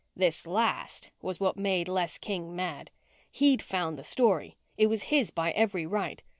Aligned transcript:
This 0.15 0.47
last 0.47 1.11
was 1.21 1.39
what 1.39 1.57
made 1.57 1.87
Les 1.87 2.17
King 2.17 2.55
mad. 2.55 2.89
He'd 3.29 3.61
found 3.61 3.99
the 3.99 4.03
story. 4.03 4.57
It 4.75 4.87
was 4.87 5.03
his 5.13 5.29
by 5.29 5.51
every 5.51 5.85
right. 5.85 6.23